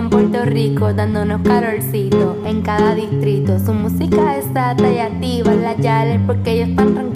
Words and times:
en 0.00 0.08
Puerto 0.08 0.44
Rico 0.46 0.94
dándonos 0.94 1.42
carolcito 1.42 2.38
en 2.46 2.62
cada 2.62 2.94
distrito. 2.94 3.58
Su 3.58 3.74
música 3.74 4.38
es 4.38 4.46
y 4.50 4.98
activa, 4.98 5.52
la 5.54 5.76
yale 5.76 6.18
porque 6.26 6.52
ellos 6.52 6.70
están. 6.70 7.09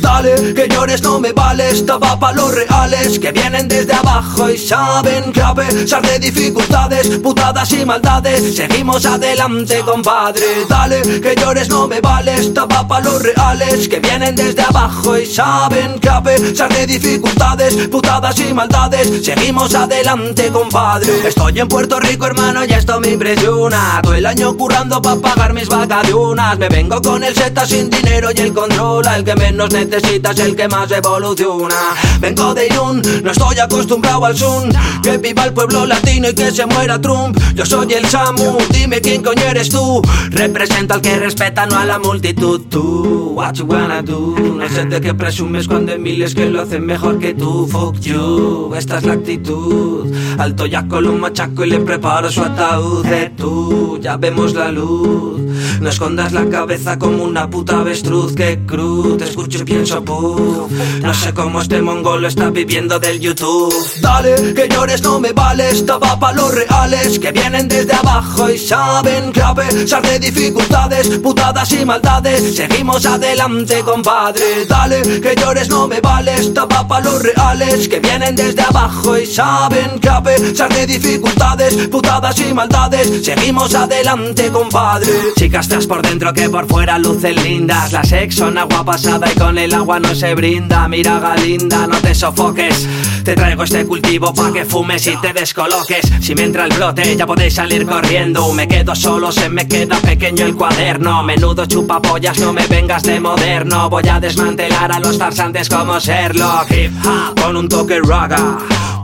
Dale, 0.00 0.54
que 0.54 0.68
llores 0.68 1.02
no 1.02 1.18
me 1.18 1.32
vale, 1.32 1.70
estaba 1.70 2.18
pa' 2.18 2.32
los 2.32 2.54
reales 2.54 3.18
que 3.18 3.32
vienen 3.32 3.66
desde 3.66 3.92
abajo 3.92 4.48
y 4.50 4.58
saben 4.58 5.32
a 5.42 5.54
pesar 5.54 6.02
de 6.02 6.18
dificultades, 6.18 7.18
putadas 7.18 7.72
y 7.72 7.84
maldades, 7.84 8.54
seguimos 8.54 9.04
adelante, 9.06 9.80
compadre. 9.80 10.66
Dale, 10.68 11.02
que 11.20 11.34
llores 11.34 11.68
no 11.68 11.88
me 11.88 12.00
vale, 12.00 12.34
estaba 12.34 12.86
pa' 12.86 13.00
los 13.00 13.22
reales 13.22 13.88
que 13.88 13.98
vienen 13.98 14.36
desde 14.36 14.62
abajo 14.62 15.18
y 15.18 15.26
saben 15.26 16.00
a 16.08 16.22
pesar 16.22 16.72
de 16.72 16.86
dificultades, 16.86 17.88
putadas 17.88 18.38
y 18.38 18.52
maldades, 18.52 19.24
seguimos 19.24 19.74
adelante, 19.74 20.48
compadre. 20.52 21.26
Estoy 21.26 21.58
en 21.58 21.68
Puerto 21.68 21.98
Rico, 21.98 22.26
hermano, 22.26 22.64
y 22.64 22.72
esto 22.72 23.00
me 23.00 23.08
impresiona. 23.08 24.00
Todo 24.02 24.14
el 24.14 24.26
año 24.26 24.56
currando 24.56 25.00
pa' 25.00 25.16
pagar 25.16 25.54
mis 25.54 25.68
vacaciones. 25.68 26.58
Me 26.58 26.68
vengo 26.68 27.00
con 27.00 27.24
el 27.24 27.34
Z 27.34 27.66
sin 27.66 27.90
dinero 27.90 28.11
y 28.12 28.40
el 28.40 28.52
control. 28.52 29.06
El 29.16 29.24
que 29.24 29.34
menos 29.34 29.72
necesitas, 29.72 30.38
el 30.38 30.54
que 30.54 30.68
más 30.68 30.90
evoluciona. 30.90 31.74
Vengo 32.20 32.54
de 32.54 32.66
Irún, 32.66 33.02
no 33.24 33.30
estoy 33.30 33.58
acostumbrado 33.58 34.24
al 34.26 34.36
Zoom. 34.36 34.70
Que 35.02 35.18
viva 35.18 35.44
el 35.44 35.52
pueblo 35.52 35.86
latino 35.86 36.28
y 36.28 36.34
que 36.34 36.50
se 36.50 36.66
muera 36.66 37.00
Trump. 37.00 37.38
Yo 37.54 37.64
soy 37.64 37.92
el 37.94 38.06
Samu, 38.06 38.58
dime 38.70 39.00
quién 39.00 39.22
coño 39.22 39.42
eres 39.42 39.70
tú. 39.70 40.02
Represento 40.30 40.94
al 40.94 41.00
que 41.00 41.16
respeta, 41.16 41.66
no 41.66 41.78
a 41.78 41.84
la 41.84 41.98
multitud. 41.98 42.60
Tú, 42.68 43.32
what 43.34 43.54
you 43.54 43.64
wanna 43.64 44.02
do? 44.02 44.36
No 44.38 44.68
sé 44.68 44.84
de 44.84 45.00
qué 45.00 45.14
presumes 45.14 45.66
cuando 45.66 45.92
hay 45.92 45.98
miles 45.98 46.34
que 46.34 46.50
lo 46.50 46.62
hacen 46.62 46.84
mejor 46.84 47.18
que 47.18 47.34
tú. 47.34 47.66
Fuck 47.66 47.98
you, 48.00 48.74
esta 48.76 48.98
es 48.98 49.04
la 49.04 49.14
actitud. 49.14 50.14
Alto 50.38 50.66
ya 50.66 50.86
con 50.86 51.06
un 51.06 51.20
machaco 51.20 51.64
y 51.64 51.70
le 51.70 51.80
preparo 51.80 52.30
su 52.30 52.42
ataúd. 52.42 53.06
De 53.06 53.30
tú, 53.30 53.98
ya 54.00 54.16
vemos 54.16 54.54
la 54.54 54.70
luz. 54.70 55.40
No 55.80 55.88
escondas 55.88 56.32
la 56.32 56.48
cabeza 56.48 56.98
como 56.98 57.24
una 57.24 57.48
puta 57.48 57.80
avestruz. 57.80 58.34
Que 58.34 58.60
cruz, 58.66 59.18
te 59.18 59.24
escucho 59.24 59.58
y 59.58 59.64
pienso, 59.64 60.04
puf. 60.04 60.70
No 61.02 61.14
sé 61.14 61.32
cómo 61.34 61.60
este 61.60 61.82
mongolo 61.82 62.28
está 62.28 62.50
viviendo 62.50 62.98
del 62.98 63.20
YouTube. 63.20 63.74
Dale, 64.00 64.54
que 64.54 64.68
llores 64.68 65.02
no 65.02 65.20
me 65.20 65.32
vale, 65.32 65.70
estaba 65.70 66.18
pa' 66.18 66.32
los 66.32 66.54
reales 66.54 67.18
que 67.18 67.32
vienen 67.32 67.68
desde 67.68 67.92
abajo 67.92 68.50
y 68.50 68.58
saben 68.58 69.32
a 69.42 69.54
pesar 69.54 70.02
de 70.02 70.18
dificultades, 70.18 71.08
putadas 71.18 71.72
y 71.72 71.84
maldades, 71.84 72.54
seguimos 72.54 73.04
adelante, 73.04 73.80
compadre. 73.80 74.66
Dale, 74.68 75.02
que 75.20 75.34
llores 75.36 75.68
no 75.68 75.88
me 75.88 76.00
vale, 76.00 76.34
estaba 76.34 76.86
pa' 76.86 77.00
los 77.00 77.22
reales 77.22 77.88
que 77.88 78.00
vienen 78.00 78.34
desde 78.34 78.62
abajo 78.62 79.18
y 79.18 79.26
saben 79.26 80.00
a 80.08 80.22
pesar 80.22 80.72
de 80.72 80.86
dificultades, 80.86 81.74
putadas 81.88 82.38
y 82.40 82.54
maldades, 82.54 83.24
seguimos 83.24 83.74
adelante, 83.74 84.50
compadre. 84.50 85.12
Chicas, 85.52 85.66
estás 85.66 85.86
por 85.86 86.00
dentro 86.00 86.32
que 86.32 86.48
por 86.48 86.66
fuera 86.66 86.98
lucen 86.98 87.34
lindas. 87.42 87.92
La 87.92 88.02
sex 88.02 88.36
son 88.36 88.56
agua 88.56 88.82
pasada 88.86 89.30
y 89.30 89.38
con 89.38 89.58
el 89.58 89.74
agua 89.74 90.00
no 90.00 90.14
se 90.14 90.34
brinda. 90.34 90.88
Mira, 90.88 91.20
Galinda, 91.20 91.86
no 91.86 91.98
te 91.98 92.14
sofoques. 92.14 92.88
Te 93.22 93.34
traigo 93.34 93.62
este 93.62 93.84
cultivo 93.84 94.32
pa' 94.32 94.50
que 94.50 94.64
fumes 94.64 95.06
y 95.06 95.14
te 95.20 95.34
descoloques. 95.34 96.10
Si 96.22 96.34
me 96.34 96.44
entra 96.44 96.64
el 96.64 96.72
brote, 96.72 97.14
ya 97.18 97.26
podéis 97.26 97.52
salir 97.52 97.84
corriendo. 97.84 98.50
Me 98.54 98.66
quedo 98.66 98.94
solo, 98.94 99.30
se 99.30 99.50
me 99.50 99.68
queda 99.68 99.98
pequeño 99.98 100.46
el 100.46 100.56
cuaderno. 100.56 101.22
Menudo 101.22 101.66
chupapollas, 101.66 102.38
no 102.38 102.54
me 102.54 102.66
vengas 102.66 103.02
de 103.02 103.20
moderno. 103.20 103.90
Voy 103.90 104.08
a 104.08 104.20
desmantelar 104.20 104.90
a 104.90 105.00
los 105.00 105.18
farsantes 105.18 105.68
como 105.68 105.98
Sherlock. 105.98 106.70
Hip 106.70 106.92
hop 107.04 107.38
con 107.38 107.58
un 107.58 107.68
toque 107.68 108.00
raga. 108.00 108.56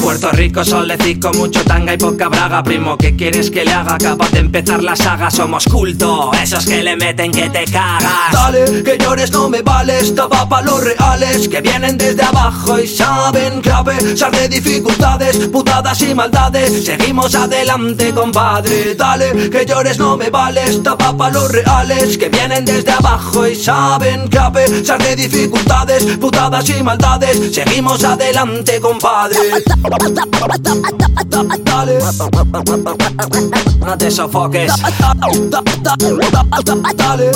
Puerto 0.09 0.33
Rico, 0.33 0.65
solecico, 0.65 1.31
mucho 1.35 1.63
tanga 1.65 1.93
y 1.93 1.99
poca 1.99 2.31
braga. 2.31 2.63
Primo, 2.63 2.97
¿qué 2.97 3.15
quieres 3.15 3.51
que 3.51 3.63
le 3.63 3.75
haga? 3.75 3.99
Capaz 3.99 4.31
de 4.31 4.39
empezar 4.39 4.83
la 4.83 4.97
saga. 4.97 5.31
Somos 5.31 5.65
culto, 5.65 6.31
esos 6.33 6.65
que 6.65 6.83
le 6.83 6.97
meten 6.97 7.31
que 7.31 7.51
te 7.51 7.67
cagas. 7.67 8.33
Dale, 8.33 8.83
que 8.83 8.97
llores 8.97 9.31
no 9.31 9.51
me 9.51 9.61
vale 9.61 9.99
Estaba 10.01 10.49
pa' 10.49 10.63
los 10.63 10.83
reales 10.83 11.47
que 11.49 11.61
vienen 11.61 11.99
desde 11.99 12.23
abajo 12.23 12.79
Y 12.79 12.87
saben 12.87 13.61
que 13.61 13.71
a 13.71 13.85
pesar 13.85 14.31
de 14.31 14.49
dificultades 14.49 15.37
Putadas 15.49 16.01
y 16.01 16.15
maldades 16.15 16.87
Seguimos 16.87 17.35
adelante, 17.35 18.11
compadre. 18.15 18.95
Dale, 18.95 19.51
que 19.51 19.67
llores 19.67 19.99
no 19.99 20.17
me 20.17 20.31
vale 20.31 20.65
Estaba 20.65 21.15
pa' 21.15 21.31
los 21.31 21.53
reales 21.53 22.17
que 22.17 22.31
vienen 22.31 22.65
desde 22.65 22.93
abajo 22.93 23.47
Y 23.47 23.55
saben 23.55 24.29
que 24.29 24.39
a 24.39 24.51
pesar 24.51 25.03
de 25.03 25.17
dificultades 25.17 26.05
Putadas 26.17 26.69
y 26.71 26.83
maldades 26.83 27.55
Seguimos 27.55 28.03
adelante, 28.05 28.81
compadre 28.81 29.39
Dale, 31.65 31.99
no 33.81 33.99
te 33.99 34.11
sofoques. 34.11 34.73
Dale, 36.97 37.31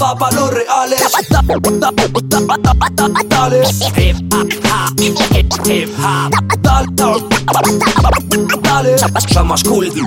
va 0.00 0.14
pa' 0.18 0.30
los 0.32 0.50
reales. 0.50 1.00
Dale, 3.28 3.62
hip 3.96 4.16
hop, 4.32 4.48
hip 5.66 5.90
hop. 5.98 6.30
Dale, 6.62 7.26
somos 9.32 9.62
culto, 9.64 10.00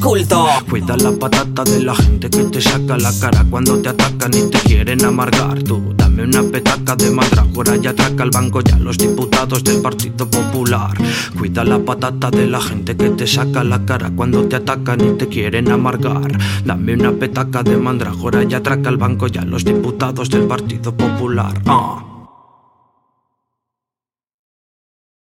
culto. 0.00 0.46
Cuida 0.68 0.96
la 0.96 1.12
patata 1.12 1.64
de 1.64 1.82
la 1.82 1.94
gente 1.94 2.30
que 2.30 2.44
te 2.44 2.60
saca 2.60 2.96
la 2.96 3.12
cara 3.20 3.44
cuando 3.50 3.80
te 3.80 3.88
atacan 3.90 4.32
y 4.34 4.50
te 4.50 4.58
quieren 4.60 5.04
amargar. 5.04 5.62
Tú 5.62 5.92
dame 5.96 6.24
una 6.24 6.42
petaca 6.42 6.96
de 6.96 7.10
mandrágora 7.10 7.76
y 7.76 7.86
atraca 7.86 8.22
al 8.22 8.30
banco 8.30 8.60
ya 8.60 8.78
los 8.78 8.96
diputados 8.96 9.62
del 9.62 9.82
Partido 9.82 10.28
Popular. 10.28 10.96
Cuida 11.38 11.64
la 11.64 11.78
patata 11.78 12.30
de 12.30 12.46
la 12.46 12.60
gente 12.60 12.96
que 12.96 13.10
te 13.10 13.26
saca 13.26 13.64
la 13.64 13.84
cara 13.84 14.10
cuando 14.14 14.44
te 14.44 14.56
atacan 14.56 15.00
y 15.00 15.18
te 15.18 15.28
quieren 15.28 15.70
amargar. 15.70 16.38
Dame 16.64 16.94
una 16.94 17.12
petaca 17.12 17.62
de 17.62 17.76
mandrágora 17.76 18.44
y 18.44 18.54
atraca 18.54 18.88
al 18.88 18.96
banco 18.96 19.26
ya 19.26 19.44
los 19.44 19.64
diputados 19.64 20.30
del 20.30 20.44
Partido 20.44 20.96
Popular. 20.96 21.60
Ah. 21.66 22.13